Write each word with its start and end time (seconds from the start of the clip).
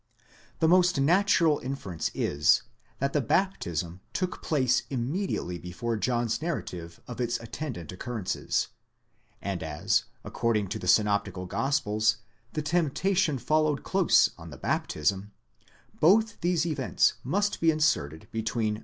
The 0.61 0.67
most 0.67 0.99
natural 0.99 1.59
inference 1.59 2.09
is, 2.15 2.63
that 2.97 3.13
the 3.13 3.21
baptism 3.21 4.01
took 4.13 4.41
place 4.41 4.81
immediately 4.89 5.59
before 5.59 5.95
John's 5.95 6.41
narrative 6.41 6.99
of 7.07 7.21
its 7.21 7.39
attendant 7.39 7.91
occurrences, 7.91 8.69
and 9.43 9.61
as 9.61 10.05
according 10.23 10.69
to 10.69 10.79
the 10.79 10.87
synoptical 10.87 11.45
gospels 11.45 12.17
the 12.53 12.63
temptation 12.63 13.37
followed 13.37 13.83
close 13.83 14.31
on 14.39 14.49
the 14.49 14.57
baptism, 14.57 15.33
both 15.99 16.41
these 16.41 16.65
events 16.65 17.13
must 17.23 17.59
be 17.61 17.69
inserted 17.69 18.27
between 18.31 18.77
v. 18.77 18.79